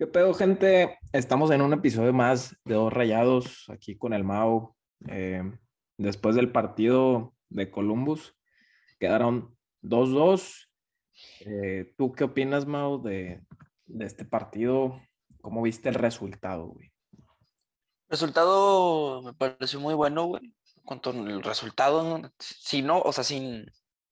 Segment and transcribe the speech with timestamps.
[0.00, 0.98] ¿Qué pedo, gente?
[1.12, 4.74] Estamos en un episodio más de Dos Rayados aquí con el Mau.
[5.08, 5.42] Eh,
[5.98, 8.34] después del partido de Columbus,
[8.98, 10.68] quedaron 2-2.
[11.40, 12.64] Eh, ¿Tú qué opinas,
[13.02, 13.42] de,
[13.84, 15.02] de este partido?
[15.42, 16.90] ¿Cómo viste el resultado, güey?
[18.08, 20.54] Resultado me pareció muy bueno, güey.
[20.82, 23.70] Cuanto al resultado, si no, o sea, sin,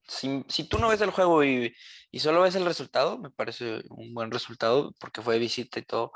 [0.08, 1.74] sin- si tú no ves el juego y,
[2.10, 5.82] y solo ves el resultado, me parece un buen resultado porque fue de visita y
[5.82, 6.12] todo.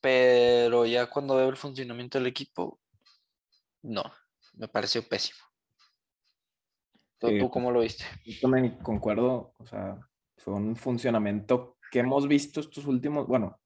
[0.00, 2.80] Pero ya cuando veo el funcionamiento del equipo,
[3.82, 4.04] no,
[4.54, 5.38] me pareció pésimo.
[7.18, 8.04] ¿Tú, Sí, tú cómo lo viste?
[8.24, 9.98] Yo también concuerdo, o sea,
[10.36, 13.60] fue un funcionamiento que hemos visto estos últimos, bueno,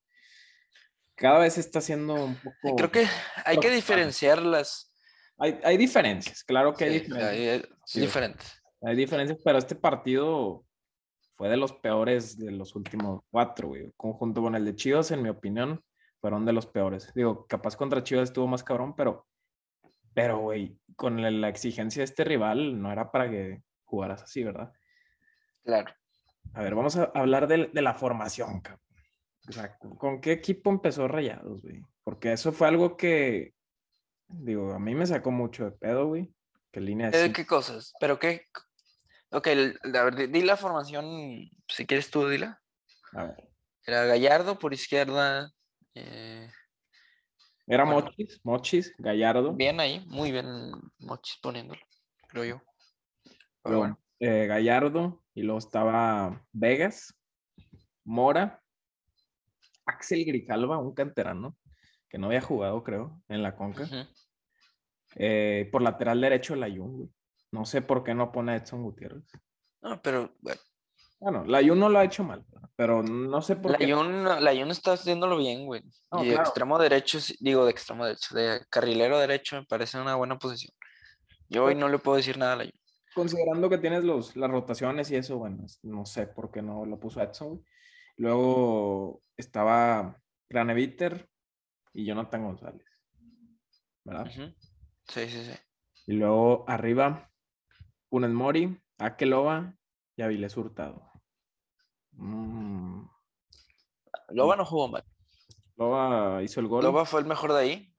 [1.15, 2.77] cada vez está siendo un poco...
[2.77, 3.75] Creo que hay que preocupante.
[3.75, 4.95] diferenciar las...
[5.37, 7.31] Hay, hay diferencias, claro que hay sí, o diferencias.
[7.31, 8.62] hay- hay- Sí, diferentes.
[8.83, 10.65] Hay diferencias, pero este partido
[11.37, 13.93] fue de los peores de los últimos cuatro, güey.
[13.97, 15.83] Conjunto con el de Chivas, en mi opinión,
[16.21, 17.13] fueron de los peores.
[17.15, 19.27] Digo, capaz contra Chivas estuvo más cabrón, pero,
[20.15, 24.73] pero, güey, con la, exigencia de este rival, no era para que jugaras así, ¿verdad?
[25.65, 25.93] Claro.
[26.55, 28.83] A ver, vamos a hablar de, de la formación, cabrón.
[29.49, 31.83] O sea, ¿con- ¿con qué equipo empezó Rayados, güey?
[32.05, 33.55] Porque eso fue algo que,
[34.29, 36.33] digo, a mí me sacó mucho de pedo, güey.
[36.71, 37.93] Que línea de ¿Qué cosas?
[38.01, 38.47] ¿Pero qué?
[39.33, 42.61] Ok, a ver, di- la formación, si quieres tú, dila.
[43.15, 43.49] A ver,
[43.87, 45.51] Era Gallardo por izquierda.
[45.95, 46.51] eh,
[47.67, 48.03] era Bueno.
[48.03, 49.53] Mochis, Mochis, Gallardo.
[49.55, 50.47] bien ahí, muy bien
[50.99, 51.81] Mochis poniéndolo,
[52.29, 52.63] creo yo.
[53.63, 57.15] Pero bueno, eh, Gallardo, y luego estaba Vegas,
[58.05, 58.63] Mora,
[59.87, 61.57] Axel Grijalva, un canterano,
[62.09, 63.89] que no había jugado, creo, en la Conca.
[65.17, 67.11] Eh, por lateral derecho, Layun, güey.
[67.53, 69.25] No sé por qué no pone a Edson Gutiérrez.
[69.83, 70.61] No, pero bueno,
[71.21, 73.85] Bueno, Layun no lo ha hecho mal, pero no sé por qué.
[73.87, 75.83] Layún, Layún está haciéndolo bien, güey.
[76.11, 80.17] No, y de extremo derecho, digo de extremo derecho, de carrilero derecho me parece una
[80.17, 80.75] buena posición.
[81.49, 82.73] Yo hoy no le puedo decir nada a Layún.
[83.15, 86.99] Considerando que tienes los, las rotaciones y eso, bueno, no sé por qué no lo
[86.99, 87.49] puso Edson.
[87.49, 87.61] güey.
[88.17, 90.19] Luego estaba
[90.49, 91.29] Graneviter
[91.93, 92.87] y Jonathan González.
[94.05, 94.31] ¿Verdad?
[95.09, 95.53] Sí, sí, sí.
[96.07, 97.31] Y luego arriba,
[98.13, 99.75] Funes Mori, Akeloba
[100.17, 101.11] y Avilés Hurtado.
[102.11, 103.07] Mm,
[104.29, 105.03] Loba no jugó mal.
[105.79, 106.85] Loba hizo el gol.
[106.85, 107.95] Loba fue el mejor de ahí.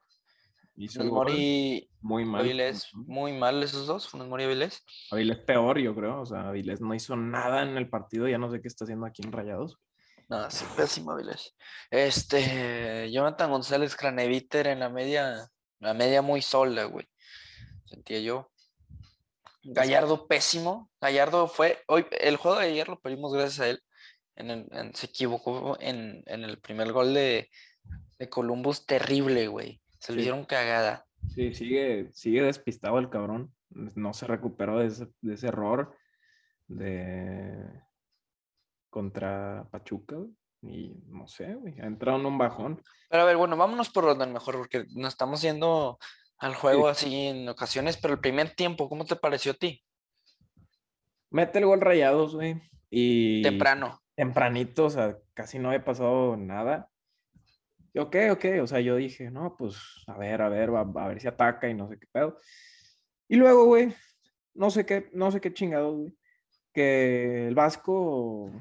[0.75, 1.31] hizo Funes el gol.
[1.31, 2.41] Mori, Muy mal.
[2.41, 4.85] Avilés, muy mal esos dos, Funes Mori y Avilés.
[5.09, 6.22] Avilés peor, yo creo.
[6.22, 8.28] O sea, Avilés no hizo nada en el partido.
[8.28, 9.80] Ya no sé qué está haciendo aquí en Rayados.
[10.30, 11.56] No, sí, pésimo Avilés.
[11.90, 15.50] Este, Jonathan González Craneviter en la media,
[15.80, 17.07] la media muy sola, güey.
[17.85, 18.53] Sentía yo.
[19.63, 20.90] Gallardo pésimo.
[21.01, 23.81] Gallardo fue, hoy, el juego de ayer lo perdimos gracias a él.
[24.35, 27.50] En el- en- se equivocó en, en el primer gol de,
[28.19, 29.81] de Columbus, terrible, güey.
[30.00, 30.24] Se le Sí.
[30.24, 31.06] dieron cagada.
[31.34, 33.53] Sí, sigue, sigue despistado el cabrón.
[33.69, 35.95] No se recuperó de ese, de ese error
[36.68, 37.63] de
[38.90, 40.16] contra Pachuca.
[40.16, 40.31] güey.
[40.66, 41.80] Y no sé, güey.
[41.81, 42.81] Ha entrado en un bajón.
[43.09, 46.00] Pero a ver, bueno, vámonos por orden mejor, porque nos estamos yendo
[46.44, 49.81] al juego así en ocasiones, pero el primer tiempo, ¿cómo te pareció a ti?
[51.31, 52.62] Mete el gol rayados, güey.
[52.90, 54.00] Y Temprano.
[54.16, 56.90] tempranito, o sea, casi no había pasado nada.
[57.94, 59.78] Y ok, ok, o sea, yo dije, no, pues
[60.08, 62.38] a ver, a ver, va- a ver si ataca y no sé qué pedo.
[63.28, 63.94] Y luego, güey,
[64.54, 66.14] no sé qué, no sé qué chingados, güey,
[66.74, 68.52] que el Vasco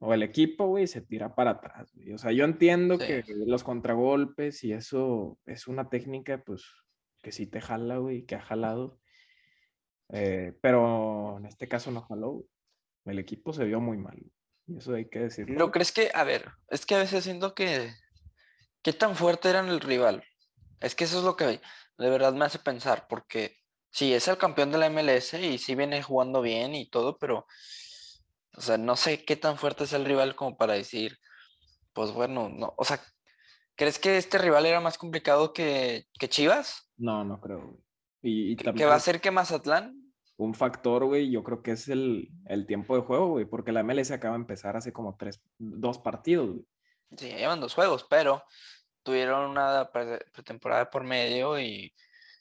[0.00, 2.12] o el equipo, güey, se tira para atrás, güey.
[2.12, 3.06] O sea, yo entiendo Sí.
[3.06, 6.64] que los contragolpes y eso es una técnica, pues,
[7.22, 8.98] que sí te jala, güey, que ha jalado.
[10.12, 12.44] Eh, pero en este caso no jaló.
[13.04, 14.18] El equipo se vio muy mal.
[14.66, 15.58] Y eso hay que decirlo.
[15.58, 17.92] ¿No crees que, a ver, es que a veces siento que,
[18.82, 20.22] ¿qué tan fuerte era el rival?
[20.80, 21.60] Es que eso es lo que
[21.98, 23.56] de verdad me hace pensar, porque
[23.90, 27.46] sí, es el campeón de la MLS y sí viene jugando bien y todo, pero,
[28.56, 31.18] o sea, no sé qué tan fuerte es el rival como para decir,
[31.92, 33.00] pues bueno, no, o sea,
[33.76, 36.90] ¿crees que este rival era más complicado que, que Chivas?
[36.96, 37.78] No, no creo.
[38.22, 39.98] Y, y ¿Que va a ser que Mazatlán?
[40.38, 43.84] un factor, güey, yo creo que es el, el tiempo de juego, güey, porque la
[43.84, 46.66] MLS acaba de empezar hace como tres, dos partidos, güey.
[47.16, 48.42] Sí, llevan dos juegos, pero
[49.04, 51.94] tuvieron una pre- pretemporada por medio y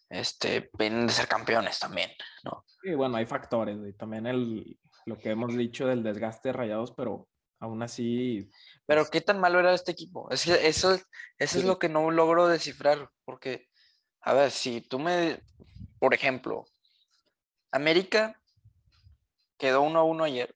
[0.10, 2.10] este, vienen de ser campeones también,
[2.44, 2.66] ¿no?
[2.82, 3.94] Y bueno, hay factores, güey.
[3.94, 7.28] También el, lo que hemos dicho del desgaste de rayados, pero
[7.62, 8.50] aún así,
[8.86, 10.30] Pero pues, qué tan malo era este equipo.
[10.32, 11.06] Es que eso, es-
[11.38, 13.68] eso es lo que no logro descifrar, porque,
[14.20, 15.42] a ver, si tú me,
[16.00, 16.66] por ejemplo,
[17.72, 18.42] América
[19.58, 20.54] quedó 1 a 1 ayer,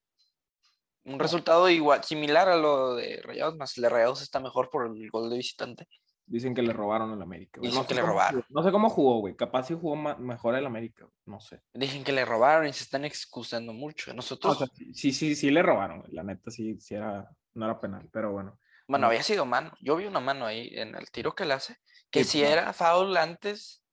[1.08, 4.88] Un resultado igual, similar a lo de Rayados, más el de Rayados está mejor por
[4.88, 5.88] el gol de visitante.
[6.28, 7.60] Dicen que le robaron el América.
[7.60, 7.70] güey.
[7.70, 8.42] Dicen No que sé le cómo robaron.
[8.42, 9.36] jugó, No sé cómo jugó, güey.
[9.36, 11.06] Capaz sí jugó mejor el América.
[11.06, 11.62] güey, No sé.
[11.74, 14.12] Dicen que le robaron y se están excusando mucho.
[14.12, 16.00] No, Nosotros, o sea, sí, sí, sí le robaron.
[16.02, 16.12] güey.
[16.14, 18.58] La neta sí, sí era, no era penal, pero bueno.
[18.88, 19.08] bueno, no.
[19.10, 19.72] había sido mano.
[19.82, 21.78] Yo vi una mano ahí en el tiro que le hace.
[22.10, 23.84] Que Sí, si era foul antes,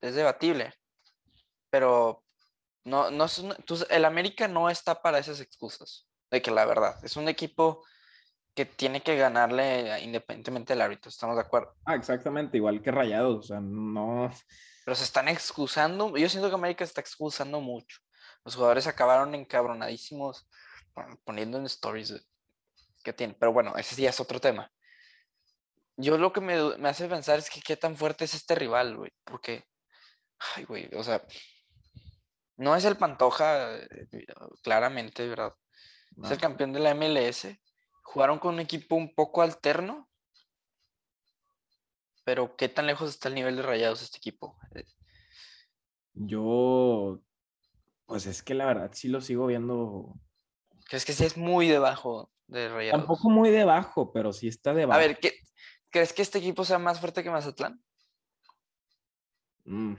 [0.00, 0.72] es debatible.
[1.70, 2.24] Pero
[2.84, 3.26] no, no
[3.64, 6.06] tú- el América no está para esas excusas.
[6.30, 7.84] De que la verdad, es un equipo
[8.56, 11.76] que tiene que ganarle independientemente del árbitro, estamos de acuerdo.
[11.84, 13.36] Ah, exactamente, igual que Rayados.
[13.38, 14.32] O sea, no.
[14.84, 16.16] Pero se están excusando.
[16.16, 17.98] Yo siento que América se está excusando mucho.
[18.44, 20.48] Los jugadores acabaron encabronadísimos
[20.94, 22.26] pon- poniendo en stories
[23.04, 23.36] que tienen.
[23.38, 24.72] Pero bueno, ese ya es otro tema.
[25.98, 28.96] Yo lo que me, me hace pensar es que qué tan fuerte es este rival,
[28.96, 29.12] güey.
[29.24, 29.64] Porque,
[30.56, 31.22] ay, güey, o sea,
[32.56, 33.88] no es el Pantoja, eh,
[34.62, 35.52] claramente, ¿verdad?
[36.22, 36.40] Es el no.
[36.40, 37.48] campeón de la MLS.
[38.06, 40.08] Jugaron con un equipo un poco alterno.
[42.24, 44.56] Pero qué tan lejos está el nivel de rayados este equipo.
[46.14, 47.20] Yo,
[48.06, 50.14] pues es que la verdad sí lo sigo viendo.
[50.88, 53.00] ¿Crees que sí es muy debajo de Rayados?
[53.00, 54.98] Tampoco muy debajo, pero sí está A debajo.
[54.98, 55.34] ver, ¿qué,
[55.90, 57.82] ¿crees que este equipo sea más fuerte que Mazatlán?
[59.64, 59.94] Mm.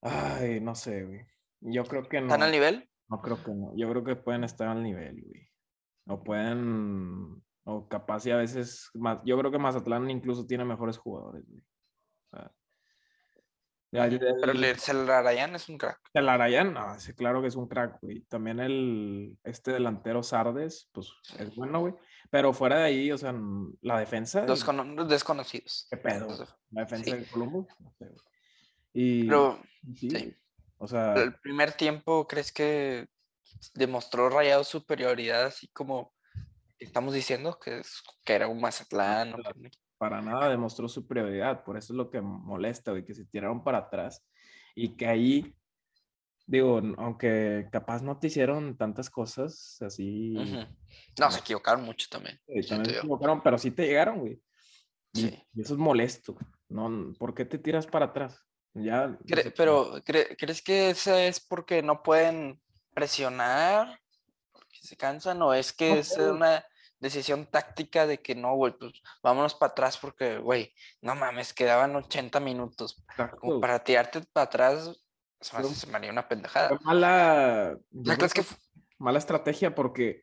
[0.00, 1.26] Ay, no sé, güey.
[1.60, 2.28] Yo creo que no.
[2.28, 2.88] ¿Están al nivel?
[3.08, 3.76] No creo que no.
[3.76, 5.45] Yo creo que pueden estar al nivel, güey.
[6.06, 7.42] O pueden.
[7.64, 8.90] O capaz y a veces.
[8.94, 11.62] Más, yo creo que Mazatlán incluso tiene mejores jugadores, güey.
[12.32, 12.52] O sea,
[14.06, 16.00] el- Pero el- el Celarayán es un crack.
[16.12, 18.20] el Arayán, no, ese claro que es un crack, güey.
[18.22, 21.94] También el, este delantero Sardes, pues es bueno, güey.
[22.30, 23.34] Pero fuera de ahí, o sea,
[23.82, 25.86] la defensa, Los cono- los desconocidos.
[25.90, 26.28] ¿qué pedo?
[26.70, 27.16] La defensa sí.
[27.16, 28.20] de Columbus, no sé, güey.
[28.92, 29.60] Y Pero
[29.94, 30.34] sí, sí.
[30.78, 33.06] o sea, el primer tiempo, ¿crees que
[33.74, 36.12] demostró Rayados superioridad así como
[36.78, 39.34] estamos diciendo que, es- que era un Mazatlán?
[39.34, 41.64] o que un equipo- para nada demostró superioridad.
[41.64, 44.22] Por eso es lo que molesta, güey, que se tiraron para atrás
[44.74, 45.54] y que ahí,
[46.46, 50.66] digo, aunque capaz no te hicieron tantas cosas así, Ujú.
[51.18, 52.38] No, se equivocaron mucho también.
[52.46, 54.40] siento también se equivocaron, pero sí te llegaron, güey.
[55.14, 55.42] Y, Sí.
[55.54, 56.36] y eso es molesto.
[56.68, 58.42] No, ¿por qué te tiras para atrás?
[58.74, 62.60] Ya, o Cre- sea, pero, cre- ¿crees que ese es porque no pueden
[62.96, 64.00] presionar?
[64.50, 66.64] Porque se cansan, o es que es una
[66.98, 70.72] decisión táctica de que no, güey, pues vámonos para atrás porque, güey,
[71.02, 73.04] no mames, quedaban 80 minutos.
[73.10, 74.98] exacto, Como para tirarte para atrás,
[75.40, 76.76] se me, hace- se me haría una pendejada.
[76.82, 78.56] mala, yo O sea, creo ¿crees que que fu-
[78.98, 80.22] mala estrategia porque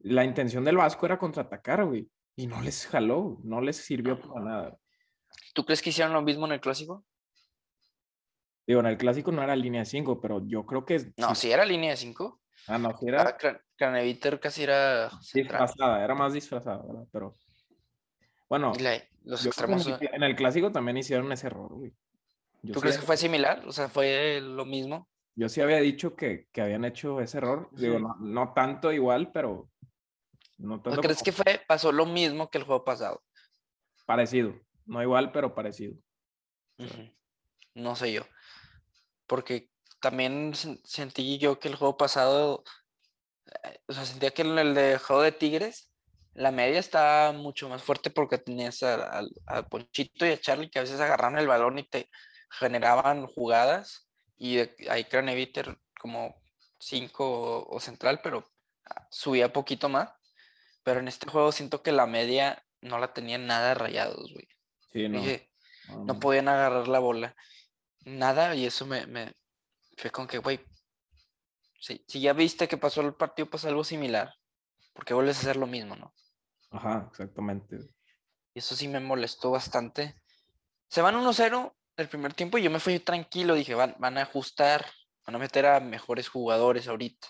[0.00, 2.10] la intención del Vasco era contraatacar, güey.
[2.36, 4.78] Y no les jaló, no les sirvió para nada.
[5.54, 7.04] ¿Tú crees que hicieron lo mismo en el clásico?
[8.70, 11.50] Digo, en el clásico no era línea 5, pero yo creo que No, sí.
[11.50, 12.40] era línea de 5.
[12.68, 13.36] Ah, no, sí era
[13.74, 17.04] Craneviter casi era disfrazada, era más disfrazada, ¿verdad?
[17.10, 17.34] Pero
[18.48, 19.84] bueno, la- los en, extremos.
[19.88, 21.92] el, en el clásico también hicieron ese error, güey.
[22.62, 23.66] Yo, ¿Tú crees que fue similar?
[23.66, 25.08] O sea, fue lo mismo.
[25.34, 27.70] yo sí había dicho que, que habían hecho ese error.
[27.72, 29.68] Digo, no, no tanto igual, pero
[30.58, 33.24] no ¿O tanto crees como que fue, pasó lo mismo que el juego pasado?
[34.06, 34.54] parecido.
[34.86, 35.96] No igual, pero parecido.
[37.74, 38.22] No sé yo.
[39.30, 42.64] Porque también sen- sentí yo que el juego pasado,
[43.62, 45.88] eh, o sea, sentía que en el de juego de Tigres,
[46.34, 50.68] la media estaba mucho más fuerte porque tenías a, al- a Ponchito y a Charlie
[50.68, 52.10] que a veces agarraban el balón y te
[52.50, 54.08] generaban jugadas.
[54.36, 56.34] Y de- ahí Craneviter como
[56.80, 58.44] 5 o, o central, pero
[59.10, 60.10] subía poquito más.
[60.82, 64.48] Pero en este juego siento que la media no la tenían nada rayados, güey.
[64.92, 65.20] Sí, no.
[65.20, 65.52] Dije,
[65.88, 66.18] no, no no.
[66.20, 67.36] podían agarrar la bola.
[68.04, 69.34] Nada, y eso me, me
[69.96, 70.60] fue con que, güey,
[71.80, 74.34] si, si ya viste que pasó el partido, pasa algo similar,
[74.92, 76.14] porque vuelves a hacer lo mismo, ¿no?
[76.70, 77.78] Ajá, exactamente.
[78.54, 80.20] Y eso sí me molestó bastante.
[80.88, 84.22] Se van 1-0 el primer tiempo y yo me fui tranquilo, dije, van, van a
[84.22, 84.86] ajustar,
[85.26, 87.28] van a meter a mejores jugadores ahorita.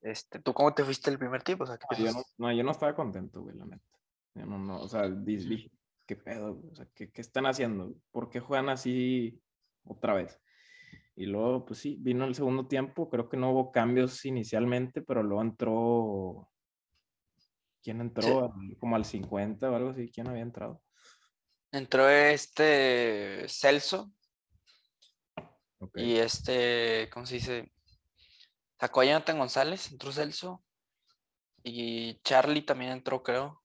[0.00, 1.64] Este, ¿Tú cómo te fuiste el primer tiempo?
[1.64, 3.84] O sea, ¿qué Ah, Yo no, no, yo no estaba contento, güey, la neta.
[4.34, 5.70] No, no, o sea, di- dije,
[6.06, 6.60] ¿qué pedo?
[6.70, 7.94] O sea, ¿qué, qué están haciendo?
[8.10, 9.40] ¿Por qué juegan así
[9.84, 10.40] otra vez?
[11.14, 15.22] Y luego, pues sí, vino el segundo tiempo, creo que no hubo cambios inicialmente, pero
[15.22, 16.50] luego entró,
[17.82, 18.54] ¿quién entró?
[18.78, 20.82] Como al 50 o algo así, ¿quién había entrado?
[21.72, 24.12] Entró este Celso
[25.94, 27.72] y este, ¿cómo se dice?
[28.78, 30.62] Sacó a Jonathan González, entró Celso.
[31.62, 33.62] Y Charlie también entró, creo.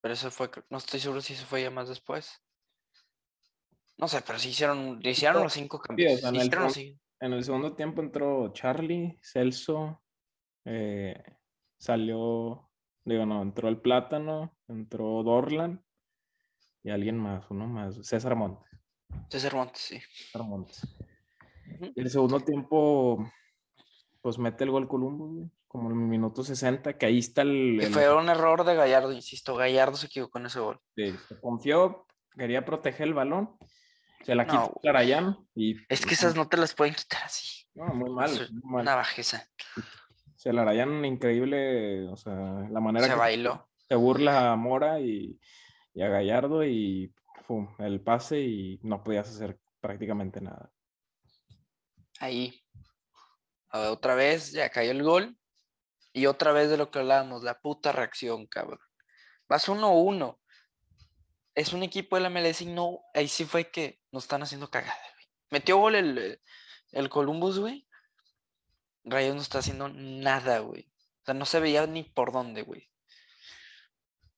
[0.00, 2.42] Pero eso fue, no estoy seguro si eso fue ya más después.
[3.98, 6.22] No sé, pero sí hicieron, hicieron los cinco cambios.
[6.22, 7.00] en el hicieron los seg- cinco.
[7.20, 10.02] en el segundo tiempo entró Charlie, Celso,
[10.64, 11.22] eh,
[11.78, 12.70] salió,
[13.04, 15.84] digo, no, entró el Plátano, entró Dorlan
[16.82, 18.70] y alguien más, uno más, César Montes.
[19.28, 20.00] César Montes, sí.
[20.00, 20.80] César Montes.
[21.94, 23.30] Y el segundo tiempo,
[24.20, 27.78] pues mete el gol Columbus, güey, como en el minuto 60, que ahí está el...
[27.80, 29.54] Y el- fue un error de Gallardo, insisto.
[29.56, 30.80] Gallardo se equivocó en ese gol.
[30.96, 33.56] Sí, se confió, quería proteger el balón,
[34.24, 35.76] se la No, quitó Clarayán y...
[35.88, 37.64] Es que esas no te las pueden quitar así.
[37.74, 38.82] No, muy mal, Eso es muy mal.
[38.82, 39.46] Una bajeza.
[40.36, 43.68] Se la Arayán increíble, o sea, la manera Se que bailó.
[43.88, 45.38] se burla a Mora y,
[45.94, 47.14] y a Gallardo y
[47.46, 50.70] pum, el pase y no podías hacer prácticamente nada.
[52.18, 52.59] Ahí.
[53.70, 55.36] Ah, Otra vez ya cayó el gol.
[56.12, 58.80] Y otra vez de lo que hablábamos, la puta reacción, cabrón.
[59.48, 60.38] Vas 1-1.
[61.54, 63.00] Es un equipo de la MLS y no.
[63.14, 65.26] Ahí sí fue que nos están haciendo cagada, güey.
[65.50, 66.40] Metió gol el,
[66.92, 67.86] el Columbus, güey.
[69.04, 70.90] Rayos no está haciendo nada, güey.
[71.22, 72.88] O sea, no se veía ni por dónde, güey.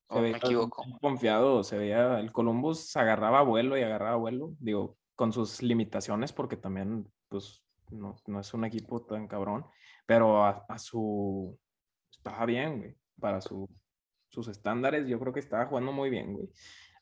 [0.09, 0.85] O me equivoco.
[1.01, 6.57] Confiado, se veía, el Columbus agarraba vuelo y agarraba vuelo, digo, con sus limitaciones, porque
[6.57, 7.63] también, pues,
[7.93, 9.65] no, no es un equipo tan cabrón,
[10.07, 11.59] pero a, a su,
[12.11, 13.69] estaba bien, güey, para su,
[14.29, 16.49] sus estándares, yo creo que estaba jugando muy bien, güey.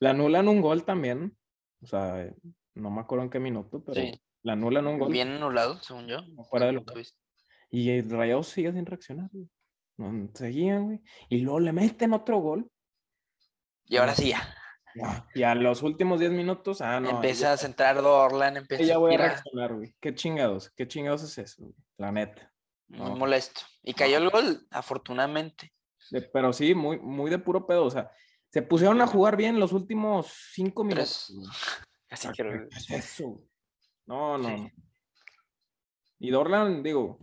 [0.01, 1.37] Le anulan un gol también,
[1.83, 2.31] o sea,
[2.75, 4.21] no me acuerdo en qué minuto, pero Sí.
[4.43, 5.13] le anulan un gol.
[5.13, 6.19] Bien anulado, según yo.
[6.49, 7.19] Fuera de vista.
[7.71, 9.49] Y el Rayados sigue sin reaccionar, güey.
[9.97, 11.03] No, seguían, güey.
[11.29, 12.71] Y luego le meten otro gol.
[13.85, 14.55] Y ahora sí ya.
[15.35, 17.11] Y a los últimos 10 minutos, ah, no.
[17.11, 19.95] empieza a centrar Dorlan, empieza Ya voy a reaccionar, güey.
[20.01, 21.75] Qué chingados, qué chingados es eso, güey.
[21.97, 22.53] La neta.
[22.89, 23.17] Muy No.
[23.17, 23.61] molesto.
[23.83, 25.73] Y cayó el gol, afortunadamente.
[26.11, 27.85] De- pero sí, muy, muy de puro pedo.
[27.85, 28.11] O sea,
[28.49, 31.33] se pusieron a jugar bien los últimos 5 minutos.
[32.11, 33.43] Ah, que ¿qué es eso?
[34.07, 34.49] No, no.
[34.49, 34.55] Sí.
[34.63, 34.71] no.
[36.19, 37.19] Y Dorlan, digo,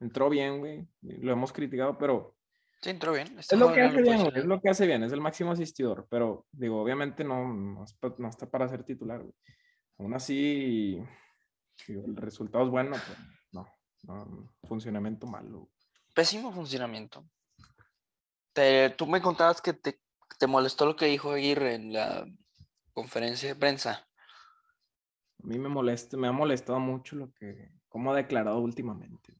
[0.00, 0.86] entró bien, güey.
[1.02, 2.36] Lo hemos criticado, pero
[2.80, 3.38] sí, entró bien.
[3.38, 6.46] Es lo que hace bien, es lo que hace bien, es el máximo asistidor, pero
[6.52, 9.34] digo, obviamente no, no, está para ser titular, güey.
[9.98, 11.02] Aún así,
[11.86, 13.18] digo, el resultado es bueno, pero
[13.52, 13.66] no,
[14.04, 15.70] no, funcionamiento malo.
[16.14, 17.24] Pésimo funcionamiento.
[18.52, 20.00] Te- tú me contabas que te,
[20.38, 22.26] te molestó lo que dijo Aguirre en la
[22.92, 24.08] conferencia de prensa.
[25.42, 29.34] A mí me molesta, me ha molestado mucho lo que, cómo ha declarado últimamente.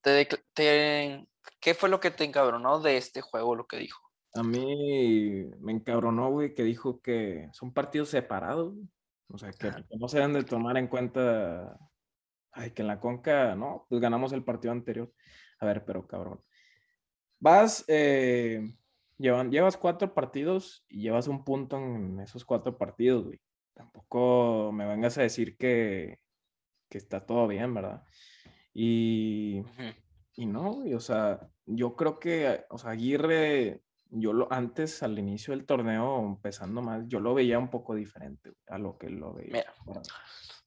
[0.00, 1.26] Te te-
[1.60, 4.10] ¿Qué fue lo que te encabronó de este juego, lo que dijo?
[4.34, 8.88] A mí me encabronó, güey, que dijo que son partidos separados, güey.
[9.28, 11.78] O sea, que, que no se deben de tomar en cuenta,
[12.52, 15.12] ay, que en la Conca, no, pues ganamos el partido anterior.
[15.60, 16.40] A ver, pero cabrón.
[17.40, 18.74] Vas, eh,
[19.18, 23.40] llevan, llevas cuatro partidos y llevas un punto en esos cuatro partidos, güey.
[23.72, 26.20] Tampoco me vengas a decir que,
[26.88, 28.04] que está todo bien, ¿verdad?
[28.72, 30.03] Y, Ujú.
[30.36, 35.18] Y no, güey, o sea, yo creo que, o sea, Aguirre, yo lo, antes al
[35.18, 39.32] inicio del torneo, empezando más, yo lo veía un poco diferente a lo que lo
[39.32, 39.64] veía.
[39.86, 40.02] Mira.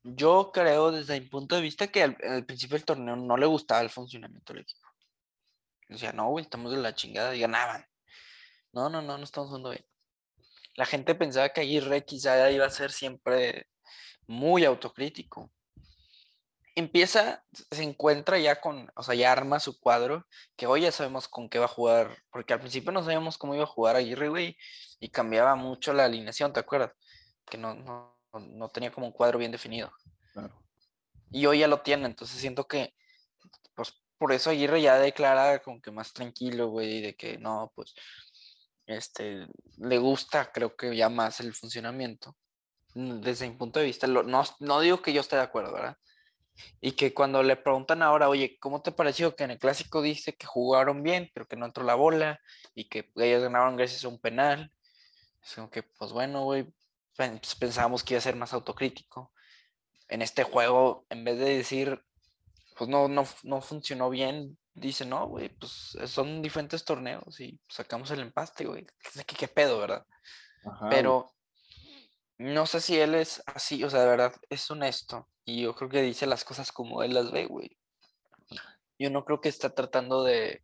[0.03, 3.45] Yo creo desde mi punto de vista que al, al principio del torneo no le
[3.45, 4.87] gustaba el funcionamiento del equipo.
[5.89, 7.85] Decía, no, güey, estamos de la chingada y ganaban.
[8.71, 9.85] No, no, no, no estamos jugando bien.
[10.75, 13.67] La gente pensaba que Aguirre quizá iba a ser siempre
[14.27, 15.51] muy autocrítico.
[16.79, 21.27] Empieza, se encuentra ya con, o sea, ya arma su cuadro, que hoy ya sabemos
[21.27, 24.29] con qué va a jugar, porque al principio no sabíamos cómo iba a jugar Aguirre,
[24.29, 24.55] güey,
[24.99, 26.91] y cambiaba mucho la alineación, ¿te acuerdas?
[27.49, 29.91] Que no, no, no tenía como un cuadro bien definido.
[30.33, 30.53] Claro.
[31.31, 32.93] Y hoy ya lo tiene, entonces siento que,
[33.73, 37.95] pues por eso Aguirre ya declara como que más tranquilo, güey, de que no, pues,
[38.85, 39.47] este,
[39.79, 42.37] le gusta, creo que ya más el funcionamiento.
[42.93, 45.97] Desde mi punto de vista, lo- no, no digo que yo esté de acuerdo, ¿verdad?
[46.81, 50.33] Y que cuando le preguntan ahora, oye, ¿cómo te pareció que en el clásico dice
[50.33, 52.39] que jugaron bien, pero que no entró la bola
[52.73, 54.71] y que ellos ganaron gracias a un penal?
[55.43, 56.67] Es como que, pues bueno, güey,
[57.15, 59.31] pues, pensábamos que iba a ser más autocrítico.
[60.07, 62.01] En este juego, en vez de decir,
[62.77, 68.11] pues no, no, no funcionó bien, dice, no, güey, pues son diferentes torneos y sacamos
[68.11, 68.85] el empate, güey.
[69.25, 70.05] ¿Qué, pedo, verdad?
[70.63, 70.89] Ajá.
[70.89, 71.31] Pero
[72.37, 75.27] no sé si él es así, o sea, de verdad es honesto.
[75.49, 77.77] Y yo creo que dice las cosas como él las ve, güey.
[78.99, 80.63] Yo no creo que está tratando de,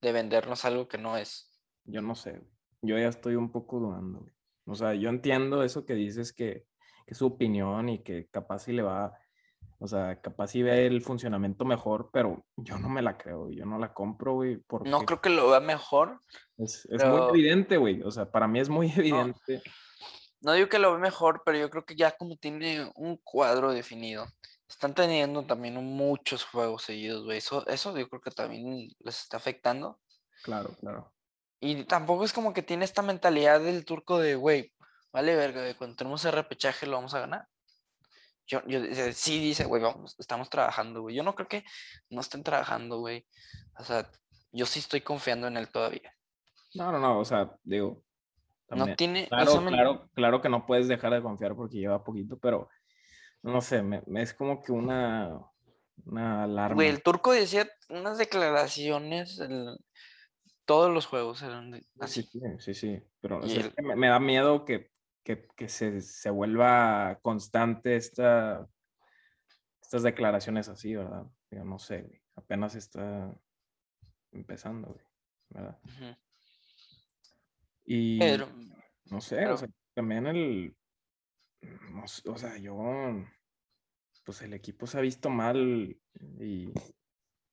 [0.00, 1.52] de vendernos algo que no es.
[1.84, 2.50] Yo no sé, güey.
[2.82, 4.32] Yo ya estoy un poco dudando, güey.
[4.64, 6.64] O sea, yo entiendo eso que dices que,
[7.06, 9.12] que es su opinión y que capaz si le va,
[9.78, 13.56] o sea, capaz si ve el funcionamiento mejor, pero yo no me la creo, güey.
[13.56, 16.22] Yo no la compro, güey, porque No creo que lo vea mejor.
[16.56, 18.00] es, es pero- muy evidente, güey.
[18.02, 19.54] O sea, para mí es muy evidente.
[19.56, 19.62] No
[20.40, 24.26] digo que lo vea mejor, pero yo creo que ya como tiene un cuadro definido,
[24.68, 27.38] están teniendo también muchos juegos seguidos, güey.
[27.38, 30.00] Eso, eso yo creo que también les está afectando.
[30.42, 31.12] Claro, claro.
[31.60, 34.72] Y tampoco es como que tiene esta mentalidad del turco de, güey,
[35.12, 37.46] vale verga, güey, cuando tenemos el repechaje lo vamos a ganar.
[38.46, 38.80] Yo, yo
[39.12, 41.14] sí dice, güey, vamos, estamos trabajando, güey.
[41.14, 41.64] Yo no creo que
[42.08, 43.26] no estén trabajando, güey.
[43.78, 44.10] O sea,
[44.50, 46.12] yo sí estoy confiando en él todavía.
[46.74, 48.02] No, no, no, o sea, digo.
[48.70, 49.28] No tiene.
[49.28, 52.68] Claro, claro, claro que no puedes dejar de confiar porque lleva poquito, pero
[53.42, 55.40] no sé, me, me es como que una,
[56.04, 56.76] una alarma.
[56.76, 59.76] Güey, el turco decía unas declaraciones en
[60.64, 62.22] todos los juegos eran así.
[62.22, 64.92] sí, sí, sí, pero o es que me, me da miedo que,
[65.24, 68.68] que, que se, se vuelva constante esta,
[69.82, 71.26] estas declaraciones así, ¿verdad?
[71.50, 73.34] Yo no sé, güey, apenas está
[74.30, 75.04] empezando, güey,
[75.48, 75.78] ¿verdad?
[75.84, 76.16] Ujú.
[77.92, 78.48] Y Pero,
[79.06, 80.76] no sé, pero- o sea, también el,
[81.90, 82.76] no o sea, yo,
[84.24, 85.98] pues el equipo se ha visto mal
[86.38, 86.72] y,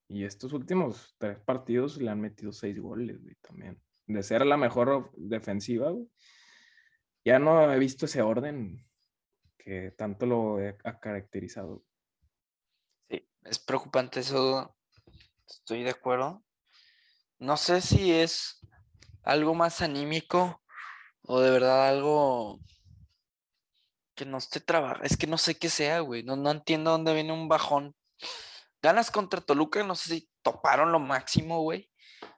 [0.08, 3.82] y estos últimos tres partidos le han metido seis goles, güey, también.
[4.06, 6.08] De ser la mejor defensiva, güey.
[7.26, 8.88] Ya no he visto ese orden
[9.58, 11.84] que tanto lo ha caracterizado.
[13.10, 14.78] sí, es preocupante eso.
[15.50, 16.46] Estoy de acuerdo.
[17.40, 18.62] No sé si es
[19.28, 20.62] algo más anímico
[21.24, 22.60] o de verdad algo
[24.16, 25.04] que no esté trabajando.
[25.04, 26.24] Es que no sé qué sea, güey.
[26.24, 27.96] No, no entiendo dónde viene un bajón.
[28.82, 31.92] Ganas contra Toluca, no sé si toparon lo máximo, güey.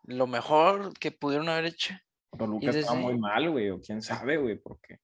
[0.03, 1.93] Lo mejor que pudieron haber hecho.
[2.37, 4.99] Toluca estaba desde- muy mal, güey, o quién sabe, güey, porque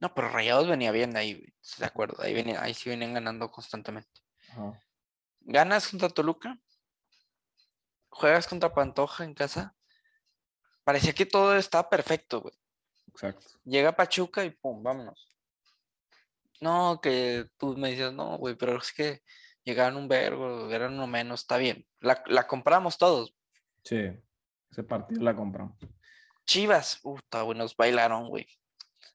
[0.00, 1.54] No, pero Rayados venía bien de ahí, güey.
[1.78, 4.20] De acuerdo, ahí, venía, ahí sí venían ganando constantemente.
[4.50, 4.80] ajá,
[5.40, 6.58] Ganas contra Toluca,
[8.10, 9.74] juegas contra Pantoja en casa.
[10.84, 12.54] Parecía que todo estaba perfecto, güey.
[13.08, 13.46] exacto.
[13.64, 15.28] Llega Pachuca y pum, vámonos.
[16.60, 19.22] No, que tú me dices, no, güey, pero es que
[19.64, 21.86] llegaron un vergo, eran uno menos, está bien.
[22.00, 23.34] La, la compramos todos.
[23.82, 24.10] Sí,
[24.70, 25.76] ese partido la compramos.
[26.46, 28.46] Chivas, puta, güey, nos bailaron, güey.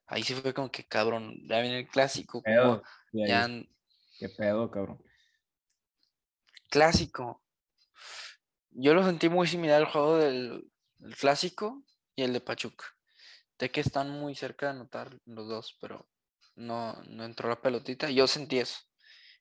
[0.06, 3.48] Ahí sí fue como que cabrón, ya viene el clásico, Pedo, ya
[4.18, 5.00] qué pedo, cabrón.
[6.68, 7.42] clásico.
[8.70, 10.69] Yo lo sentí muy similar al juego del,
[11.00, 11.82] del clásico
[12.14, 12.84] y el de Pachuca.
[13.58, 16.08] De que están muy cerca de anotar los dos, pero
[16.56, 18.10] no, no entró la pelotita.
[18.10, 18.78] Yo sentí eso.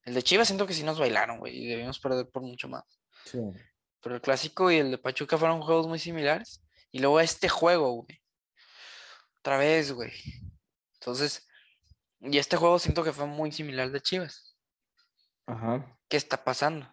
[0.03, 2.83] El de Chivas siento que sí nos bailaron, güey, y debimos perder por mucho más.
[3.25, 3.39] Sí.
[4.01, 6.63] Pero el clásico y el de Pachuca fueron juegos muy similares.
[6.91, 8.21] Y luego este juego, güey.
[9.39, 10.11] Otra vez, güey.
[10.95, 11.47] Entonces,
[12.21, 14.57] y este juego siento que fue muy similar al de Chivas.
[15.45, 15.97] Ajá.
[16.07, 16.91] ¿Qué está pasando?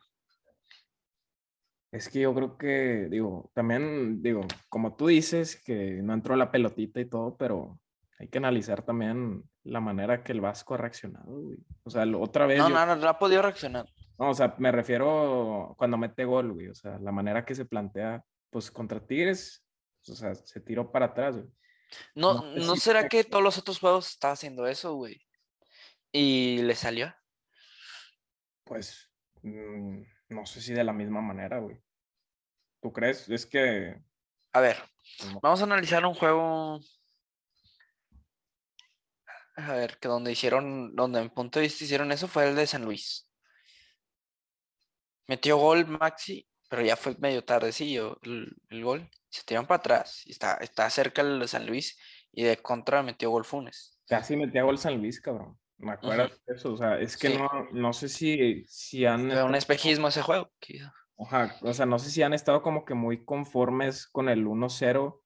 [1.97, 6.51] Es que yo creo que, digo, también, digo, como tú dices, que no entró la
[6.51, 7.81] pelotita y todo, pero
[8.19, 11.57] hay que analizar también la manera que el Vasco ha reaccionado, güey.
[11.85, 12.59] O sea, otra vez.
[12.59, 13.87] No, yo- no, no, no ha podido reaccionar.
[14.19, 16.69] no, o sea, me refiero cuando mete gol, güey.
[16.69, 19.65] O sea, la manera que se plantea, pues contra Tigres,
[20.07, 21.49] o sea, se tiró para atrás, güey.
[22.15, 25.19] No, No sé ¿no si será que todos los otros juegos estaba haciendo eso, güey?
[26.13, 27.15] Y le salió.
[28.65, 29.11] Pues,
[29.43, 31.79] mm, no sé si de la misma manera, güey.
[32.87, 33.29] ¿Tú crees?
[33.29, 34.01] Es que.
[34.53, 34.77] A ver,
[35.43, 36.79] vamos a analizar un juego.
[39.57, 42.65] A ver, que donde hicieron, donde en punto de vista hicieron eso fue el de
[42.65, 43.29] San Luis.
[45.27, 49.11] Metió gol Maxi, pero ya fue medio tardecillo el, el gol.
[49.31, 50.23] Se tiraron para atrás.
[50.25, 51.99] Y está, está cerca el de San Luis.
[52.31, 53.99] Y de contra metió gol Funes.
[54.07, 55.59] Casi metía gol San Luis, cabrón.
[55.79, 56.73] Me acuerdo de eso.
[56.73, 57.37] O sea, es que Sí.
[57.37, 59.29] no, no sé si, si han.
[59.29, 60.53] Fue un espejismo ese juego.
[61.19, 65.23] Ajá, o sea, no sé si han estado como que muy conformes con el 1-0.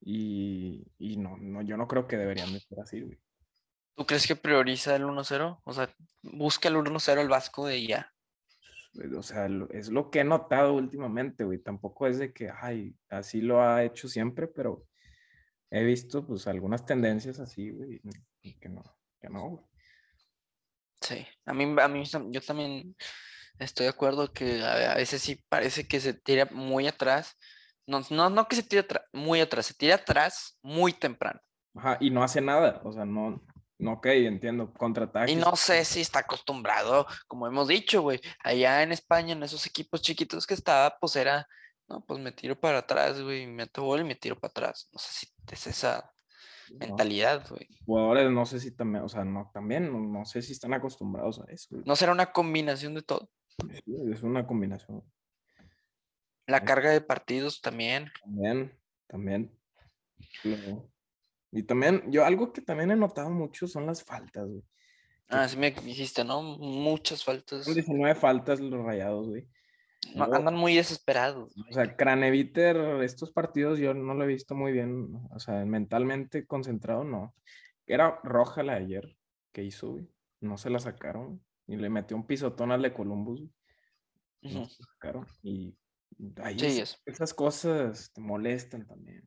[0.00, 3.18] Y, y no, no, yo no creo que deberían de ser así, güey.
[3.96, 5.60] ¿Tú crees que prioriza el 1-0?
[5.64, 8.12] O sea, busca el 1-0 el Vasco de ya.
[8.94, 11.58] Pues, O sea, es lo que he notado últimamente, güey.
[11.58, 14.86] Tampoco es de que, ay, así lo ha hecho siempre, pero
[15.70, 18.00] he visto, pues, algunas tendencias así, güey,
[18.42, 18.82] y que no,
[19.20, 19.64] que no, güey.
[21.00, 22.96] Sí, a mí, a mí yo también
[23.58, 27.36] estoy de acuerdo que a veces sí parece que se tira muy atrás.
[27.86, 31.40] No, no, no que se tire atrás, muy atrás, se tira atrás muy temprano.
[31.74, 33.42] Ajá, y no hace nada, o sea, no,
[33.78, 35.34] no, ok, entiendo, contraataques.
[35.34, 39.66] Y no sé si está acostumbrado, como hemos dicho, güey, allá en España, en esos
[39.66, 41.46] equipos chiquitos que estaba, pues era,
[41.88, 44.88] no, pues me tiro para atrás, güey, meto gol y me tiro para atrás.
[44.92, 46.10] No sé si es esa
[46.70, 46.78] ¿no?
[46.78, 47.68] mentalidad, güey.
[47.84, 51.40] Jugadores, no sé si también, o sea, no, también, no, no sé si están acostumbrados
[51.40, 51.76] a eso.
[51.84, 53.28] No será una combinación de todo.
[53.60, 55.02] Sí, es una combinación.
[56.46, 56.64] La Sí.
[56.64, 58.10] carga de partidos también.
[58.22, 59.58] También, también.
[61.52, 64.62] Y también, yo algo que también he notado mucho son las faltas, güey.
[65.28, 66.40] Ah, sí me dijiste, ¿no?
[66.42, 67.64] Muchas faltas.
[67.64, 69.48] Son 19 faltas los rayados, güey.
[70.14, 71.56] No, andan muy desesperados.
[71.68, 76.46] O sea, Craneviter, estos partidos yo no lo he visto muy bien, o sea, mentalmente
[76.46, 77.34] concentrado, no.
[77.86, 79.16] Era roja la de ayer
[79.52, 80.08] que hizo, güey.
[80.40, 81.44] No se la sacaron.
[81.68, 83.42] Y le metió un pisotón al de Columbus,
[84.42, 85.26] sacaron.
[85.42, 85.76] Y
[86.42, 87.02] ahí Sí, es- es.
[87.06, 89.24] esas cosas te molestan también.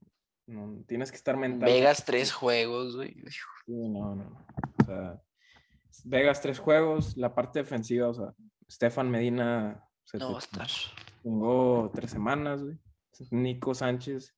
[0.47, 1.69] No, tienes que estar mental.
[1.69, 3.13] Vegas tres juegos, güey.
[3.65, 4.47] Sí, no, no, no.
[4.81, 5.21] O sea,
[6.05, 8.33] Vegas tres juegos, la parte defensiva, o sea,
[8.69, 10.67] Stefan Medina se No va a estar.
[11.21, 12.77] Tengo tres semanas, güey.
[13.31, 14.33] Nico Sánchez,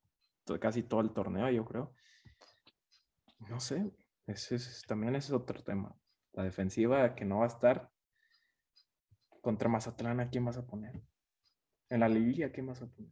[0.59, 1.93] casi todo el torneo, yo creo.
[3.49, 3.91] No sé,
[4.27, 5.95] ese es, también ese es otro tema.
[6.33, 7.91] La defensiva que no va a estar.
[9.41, 11.01] Contra Mazatlán, ¿a quién vas a poner?
[11.89, 13.11] En la liguilla, ¿a quién vas a poner?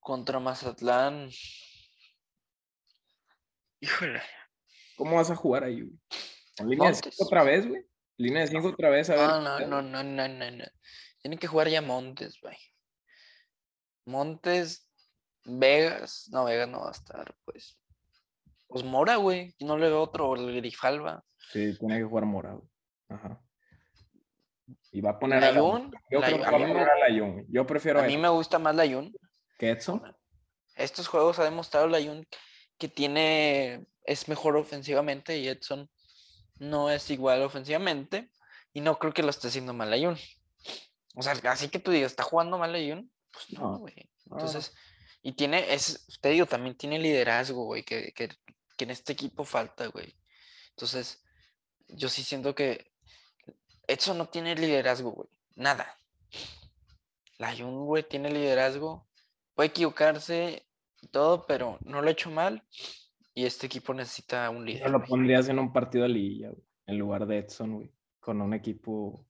[0.00, 1.30] Contra Mazatlán.
[3.80, 4.20] Híjole.
[4.96, 5.98] ¿Cómo vas a jugar ahí, güey?
[6.56, 7.14] ¿Con línea de Montes.
[7.14, 7.86] cinco otra vez, güey?
[8.16, 9.28] Línea de cinco otra vez, a ver.
[9.28, 10.64] No, no, no, no, no, no, no.
[11.22, 12.56] Tienen que jugar ya Montes, güey.
[14.06, 14.90] Montes,
[15.44, 16.28] Vegas.
[16.32, 17.78] No, Vegas no va a estar, pues.
[18.68, 19.54] Pues Mora, güey.
[19.60, 21.24] No le veo otro, el Grifalva.
[21.52, 22.68] Sí, tiene que jugar morado.
[23.08, 23.42] Ajá.
[24.92, 25.92] Y va a poner a Layún.
[26.10, 27.46] Yo creo que va a poner a güey.
[27.48, 29.14] Yo prefiero A mí eso me gusta más Layun.
[29.58, 30.02] que Edson.
[30.76, 32.26] Estos juegos ha demostrado Layun
[32.78, 33.86] que tiene.
[34.04, 35.90] Es mejor ofensivamente y Edson
[36.58, 38.30] no es igual ofensivamente.
[38.72, 40.16] Y no creo que lo esté haciendo mal Layun.
[41.14, 43.10] O sea, así que tú digas, ¿está jugando mal Layun?
[43.32, 44.10] Pues no, güey.
[44.26, 44.74] No, Entonces,
[45.22, 48.28] y tiene, es, te digo, también tiene liderazgo, güey, que, que,
[48.78, 50.14] que en este equipo falta, güey.
[50.70, 51.22] Entonces,
[51.88, 52.92] yo sí siento que
[53.86, 55.28] Edson no tiene liderazgo, güey.
[55.56, 55.98] Nada.
[57.38, 59.08] Layun, güey, tiene liderazgo.
[59.54, 60.66] Puede equivocarse
[61.02, 62.64] y todo, pero no lo ha hecho mal.
[63.34, 64.90] Y este equipo necesita un Yo líder.
[64.90, 65.08] lo güey.
[65.08, 67.92] pondrías en un partido de liguilla, güey, en lugar de Edson, güey.
[68.20, 69.26] Con un equipo.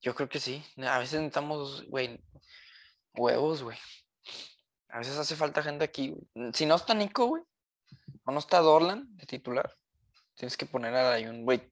[0.00, 0.62] Yo creo que sí.
[0.78, 2.20] A veces necesitamos, güey,
[3.16, 3.78] huevos, güey.
[4.88, 6.52] A veces hace falta gente aquí, güey.
[6.52, 7.42] Si no está Nico, güey,
[8.32, 9.74] no está Dorlan de titular,
[10.34, 11.62] tienes que poner a Layun, güey.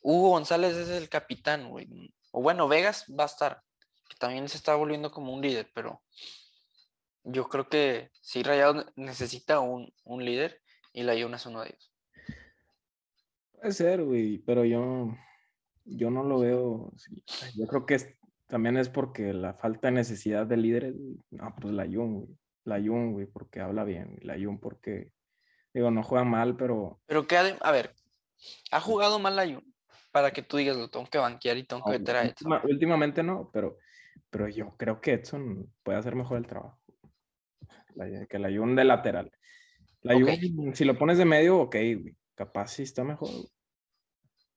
[0.00, 1.88] Hugo González es el capitán, güey.
[2.32, 3.62] O bueno, Vegas va a estar,
[4.08, 6.02] que también se está volviendo como un líder, pero
[7.24, 10.60] yo creo que sí, Rayado necesita un, un líder
[10.92, 11.92] y Layun es uno de ellos.
[13.52, 15.14] Puede ser, güey, pero yo,
[15.84, 16.92] yo no lo veo.
[17.54, 18.16] Yo creo que
[18.46, 20.94] también es porque la falta de necesidad de líderes.
[21.30, 22.26] No, pues la güey.
[22.64, 24.18] La Jun, güey, porque habla bien.
[24.22, 25.12] La Jun porque,
[25.72, 27.94] digo, no juega mal, pero Pero que, a ver,
[28.70, 29.74] ha jugado mal Layun
[30.10, 32.52] para que tú digas, lo tengo que banquear y tengo que meter a Edson.
[32.52, 33.78] última- últimamente no, pero,
[34.28, 36.78] pero yo creo que Edson puede hacer mejor el trabajo.
[37.94, 39.30] La- que la Jun de lateral.
[40.02, 40.22] La Ok.
[40.22, 41.76] Jun, si lo pones de medio, ok.
[42.34, 43.28] Capaz sí está mejor.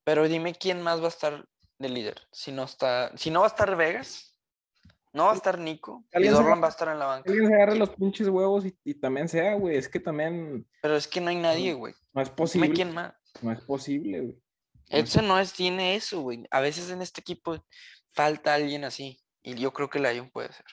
[0.06, 1.46] Pero dime quién más va a estar
[1.80, 2.22] de líder.
[2.32, 4.33] Si no está, si no va a estar Vegas,
[5.14, 7.30] no va a estar Nico y Dorlan va- a estar en la banca.
[7.30, 9.78] Alguien se agarre los pinches huevos y, y también sea, güey.
[9.78, 11.94] Es que también Pero es que no hay nadie, güey.
[12.14, 12.72] no es posible.
[12.74, 13.14] quién más.
[13.42, 14.42] No es posible, güey.
[14.92, 16.44] No es- no es, tiene eso, güey.
[16.52, 17.64] A veces en este equipo
[18.14, 19.20] falta alguien así.
[19.42, 20.66] Y yo creo que Lion puede ser.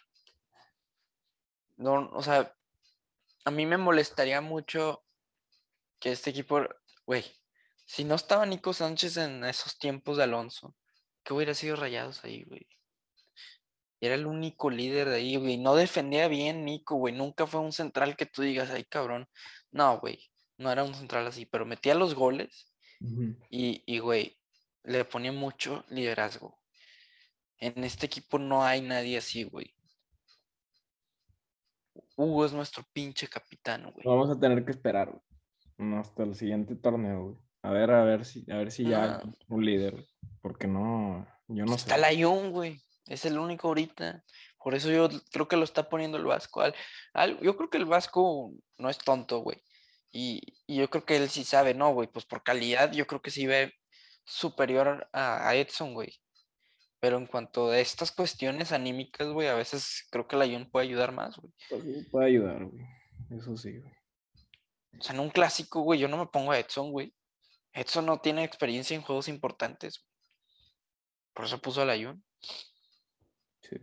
[1.77, 2.55] No, o sea,
[3.45, 5.03] a mí me molestaría mucho
[5.99, 6.61] que este equipo,
[7.07, 7.25] güey,
[7.85, 10.75] si no estaba Nico Sánchez en esos tiempos de Alonso,
[11.23, 12.67] que hubiera sido rayados ahí, güey.
[14.01, 15.59] Era el único líder de ahí, güey.
[15.59, 17.15] No defendía bien Nico, güey.
[17.15, 19.29] Nunca fue un central que tú digas, ay, cabrón.
[19.71, 20.19] No, güey.
[20.57, 22.73] No era un central así, pero metía los goles
[23.51, 24.39] y, y, güey,
[24.85, 26.59] le ponía mucho liderazgo.
[27.59, 29.75] En este equipo no hay nadie así, güey.
[32.17, 34.05] Hugo es nuestro pinche capitán, güey.
[34.07, 35.23] Vamos a tener que esperar, güey.
[35.79, 37.37] No, hasta el siguiente torneo, güey.
[37.63, 39.23] A ver, a ver si, a ver si ya Ah.
[39.49, 39.93] un líder.
[39.93, 40.07] güey.
[40.43, 42.01] Porque no, yo no Está sé.
[42.01, 42.81] Layún, güey.
[43.11, 44.25] Es el único ahorita.
[44.63, 46.61] Por eso yo creo que lo está poniendo el Vasco.
[46.61, 46.75] Al-
[47.15, 49.63] al- yo creo que el Vasco no es tonto, güey.
[50.13, 52.09] Y, y yo creo que él sí sabe, no, güey.
[52.09, 53.73] Pues por calidad, yo creo que sí ve
[54.25, 56.15] superior a, a Edson, güey.
[57.01, 61.13] Pero en cuanto a estas cuestiones anímicas, güey, a veces creo que Layún puede ayudar
[61.13, 61.53] más, güey.
[61.69, 62.85] Pues puede ayudar, güey.
[63.31, 63.93] Eso sí, güey.
[64.99, 67.15] O sea, en un clásico, güey, yo no me pongo a Edson, güey.
[67.73, 70.05] Edson no tiene experiencia en juegos importantes.
[71.33, 72.23] Por eso puso a Layún.
[73.71, 73.77] Sí.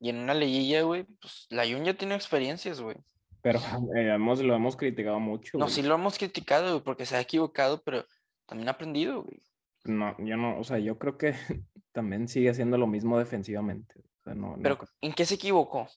[0.00, 2.96] Y en una liguilla, güey, pues Layún ya tiene experiencias, güey.
[3.42, 3.58] Pero
[3.96, 5.58] eh, hemos, lo hemos criticado mucho.
[5.58, 5.74] No, güey.
[5.74, 8.04] sí lo hemos criticado, güey, porque se ha equivocado, pero
[8.46, 9.42] también ha aprendido, güey.
[9.84, 11.34] No, yo no, o sea, yo creo que
[11.92, 14.00] también sigue haciendo lo mismo defensivamente.
[14.00, 15.88] O sea, no, no Pero ¿en qué se equivocó?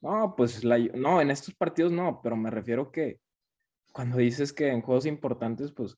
[0.00, 3.20] No, pues la, no, en estos partidos no, pero me refiero que
[3.92, 5.96] cuando dices que en juegos importantes, pues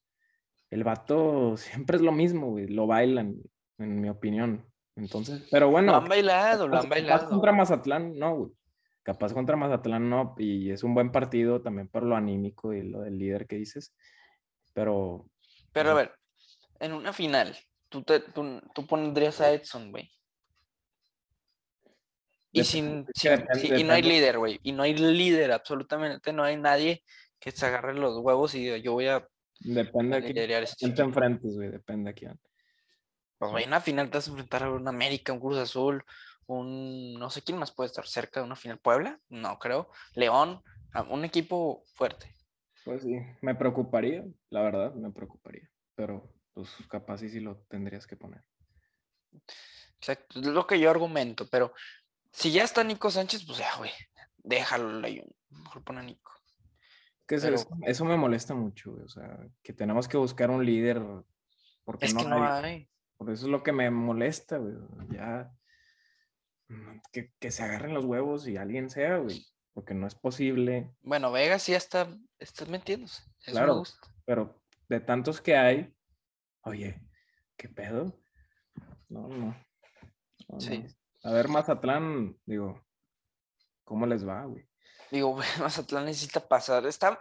[0.71, 2.69] el vato siempre es lo mismo, güey.
[2.69, 3.37] Lo bailan,
[3.79, 4.65] en mi opinión.
[4.97, 5.93] Entonces, pero bueno.
[5.93, 7.29] Lo han bailado, lo capaz- han capaz bailado.
[7.29, 8.51] contra Mazatlán, no, güey.
[9.03, 10.35] Capaz contra Mazatlán, no.
[10.39, 13.95] Y es un buen partido también por lo anímico y lo del líder que dices.
[14.73, 15.27] Pero
[15.73, 16.01] Pero a Ajá.
[16.01, 16.13] ver,
[16.81, 17.57] en una final,
[17.89, 20.11] tú, te, tú, tú pondrías a Edson, güey.
[22.53, 24.59] Y, sin, es que sin- depende- sí, y no hay líder, güey.
[24.63, 27.03] Y no hay líder, absolutamente no hay nadie
[27.39, 29.27] que se agarre los huevos y diga, yo voy a
[29.61, 31.03] depende de quién este te equipo".
[31.03, 31.71] enfrentes, güey.
[31.71, 32.41] Depende a quién.
[33.39, 36.05] Pues, en una final te vas a enfrentar a un América, un Cruz Azul,
[36.47, 37.15] un...
[37.15, 38.79] No sé quién más puede estar cerca de una final.
[38.79, 39.21] ¿Puebla?
[39.29, 39.91] No, creo.
[40.15, 40.63] León,
[41.11, 42.35] un equipo fuerte.
[42.85, 45.69] Pues sí, me preocuparía, la verdad, me preocuparía.
[45.95, 48.45] Pero, pues capaz sí, sí lo tendrías que poner.
[49.99, 51.73] Exacto, es lo que yo argumento, pero
[52.33, 53.91] si ya está Nico Sánchez, pues ya, güey,
[54.37, 55.01] déjalo
[55.51, 56.33] mejor pon a Nico.
[57.27, 59.05] Que eso, Pero- eso- eso me molesta mucho, güey.
[59.05, 61.03] O sea, que tenemos que buscar un líder.
[61.85, 62.65] Porque Es no que no hay.
[62.65, 62.89] hay.
[63.17, 64.75] Por eso es lo que me molesta, güey.
[65.11, 65.51] Ya.
[66.69, 69.45] mm, Que, que se agarren los huevos y alguien sea, güey.
[69.73, 70.91] Porque no es posible.
[71.03, 73.23] Bueno, Vegas sí ya está, está metiéndose.
[73.41, 73.77] Eso me Claro.
[73.79, 73.99] gusta.
[74.25, 75.95] Pero de tantos que hay,
[76.63, 77.01] oye,
[77.57, 78.19] ¿qué pedo?
[79.09, 79.57] No, no.
[80.49, 80.79] no, Sí.
[80.79, 81.31] no.
[81.31, 82.85] A ver, Mazatlán, digo,
[83.85, 84.69] ¿cómo les va, güey?
[85.11, 86.87] Digo, Mazatlán necesita pasar.
[86.87, 87.21] Está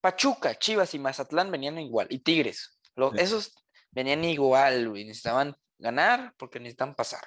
[0.00, 2.06] Pachuca, Chivas y Mazatlán venían igual.
[2.10, 2.78] Y Tigres.
[2.94, 3.18] Los, Sí.
[3.20, 3.54] Esos
[3.96, 5.04] venían igual, güey.
[5.06, 7.22] Necesitaban ganar porque necesitan pasar.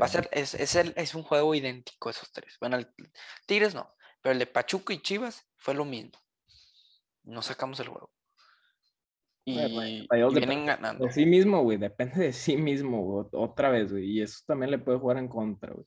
[0.00, 2.56] Va a ser, es, es, el- es un juego idéntico esos tres.
[2.60, 2.86] Bueno, el
[3.46, 6.12] Tigres no, pero el de Pachuca y Chivas fue lo mismo.
[7.24, 8.12] No sacamos el juego.
[9.46, 11.06] Y, Bueno, y Rayados vienen ganando.
[11.06, 11.78] De sí mismo, güey.
[11.78, 14.04] Depende de sí mismo, güey, otra vez, güey.
[14.10, 15.86] Y eso también le puede jugar en contra, güey.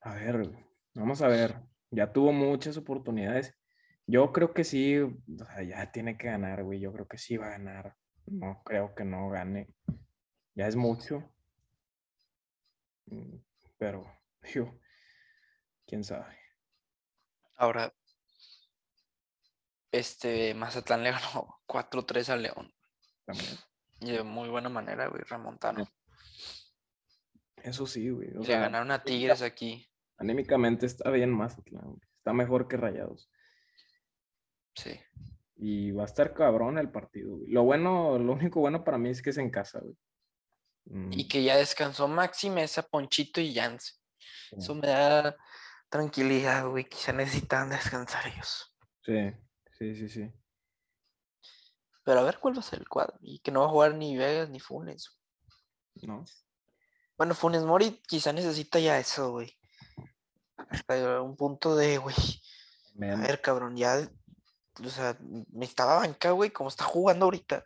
[0.00, 1.60] A ver, güey, Vamos a ver.
[1.90, 3.54] Ya tuvo muchas oportunidades.
[4.06, 5.12] Yo creo que sí, o
[5.46, 6.80] sea, ya tiene que ganar, güey.
[6.80, 7.94] Yo creo que sí va a ganar.
[8.30, 9.68] No creo que no gane.
[10.54, 11.22] Ya es mucho.
[13.06, 13.36] Mm,
[13.78, 14.04] Pero,
[14.42, 14.78] digo,
[15.86, 16.36] quién sabe.
[17.56, 17.92] Ahora,
[19.92, 22.74] este Mazatlán le ganó 4-3 al León.
[23.24, 23.56] También.
[24.00, 25.86] Y de muy buena manera, güey, remontaron.
[27.56, 28.30] Eso sí, güey.
[28.36, 29.90] O le sea, ganaron a Tigres aquí.
[30.16, 32.08] anímicamente está bien Mazatlán, güey.
[32.18, 33.30] Está mejor que Rayados.
[34.74, 34.98] Sí.
[35.60, 37.50] Y va a estar cabrón el partido, güey.
[37.50, 39.96] Lo bueno, lo único bueno para mí es que es en casa, güey.
[40.84, 44.00] Mm, Y que ya descansó Maxi Mesa, Ponchito y Jans.
[44.50, 45.36] sí, Eso me da
[45.88, 46.84] tranquilidad, güey.
[46.84, 48.72] Quizá necesitan descansar ellos.
[49.04, 49.32] Sí,
[49.78, 50.32] sí, sí, sí.
[52.04, 53.18] Pero a ver cuál va a ser el cuadro.
[53.20, 55.20] Y que no va a jugar ni Vegas ni Funes.
[55.96, 56.24] ¿No?
[57.16, 59.58] Bueno, Funes Mori quizá necesita ya eso, güey.
[60.56, 62.16] Hasta un punto de, güey.
[63.02, 64.08] A ver, cabrón, ya.
[64.84, 67.64] O sea, necesitaba banca, güey, como está jugando ahorita.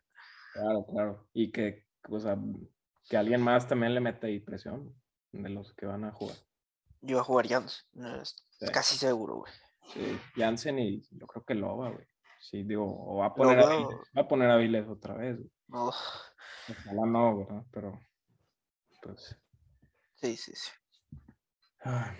[0.55, 1.29] Claro, claro.
[1.33, 2.37] Y que, o sea,
[3.09, 4.95] que alguien más también le meta ahí presión
[5.33, 6.37] de los que van a jugar.
[7.01, 7.87] Yo a jugar Jans.
[7.93, 8.67] no, es Sí.
[8.73, 9.53] Casi seguro, güey.
[9.93, 12.07] Sí, Jansen y yo creo que Loba, güey.
[12.41, 15.15] Sí, digo, o va a poner a Loba Viles, va a poner a Viles otra
[15.15, 15.51] vez, güey.
[15.83, 15.95] Ugh,
[16.69, 17.65] Ojalá no, ¿verdad?
[17.73, 18.01] Pero,
[19.03, 19.37] pues.
[20.15, 20.71] sí, sí, sí.
[21.85, 22.15] ah,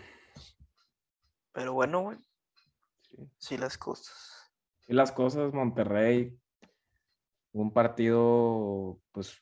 [1.53, 2.19] Pero bueno, güey,
[3.03, 3.31] sí.
[3.39, 4.42] sí las cosas.
[4.89, 6.39] Y las cosas, Monterrey,
[7.53, 9.41] un partido, pues,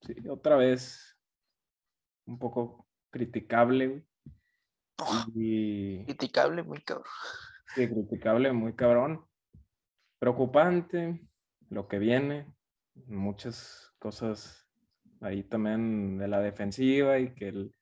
[0.00, 1.18] sí, otra vez
[2.26, 4.04] un poco criticable, güey.
[5.34, 7.06] Y criticable, muy cabrón.
[7.74, 9.24] sí, criticable, muy cabrón.
[10.18, 11.20] Preocupante
[11.68, 12.46] lo que viene,
[13.06, 14.68] muchas cosas
[15.20, 17.74] ahí también de la defensiva y que el,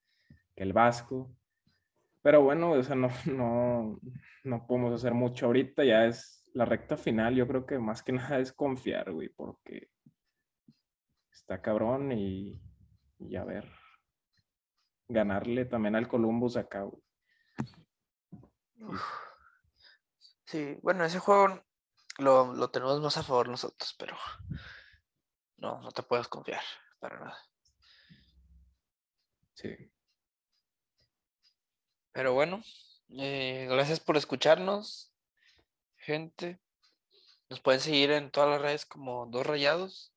[0.54, 1.36] que el Vasco.
[2.22, 4.00] Pero bueno, o sea, no, no,
[4.44, 8.12] no podemos hacer mucho ahorita, ya es la recta final, yo creo que más que
[8.12, 9.90] nada es confiar, güey, porque
[11.30, 12.60] está cabrón y,
[13.18, 13.70] y a ver,
[15.08, 17.02] ganarle también al Columbus acá, güey.
[18.80, 19.02] Uf.
[20.44, 21.62] Sí, bueno, ese juego
[22.18, 24.16] lo, lo tenemos más a favor nosotros, pero
[25.56, 26.62] no, no te puedes confiar
[26.98, 27.38] para nada.
[29.54, 29.74] Sí.
[32.12, 32.62] Pero bueno,
[33.10, 35.11] eh, gracias por escucharnos,
[36.02, 36.60] gente.
[37.48, 40.12] Nos pueden seguir en todas las redes como Dos Rayados.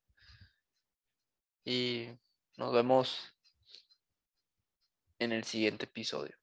[1.64, 2.10] Y
[2.58, 3.34] nos vemos
[5.20, 6.38] en el siguiente episodio.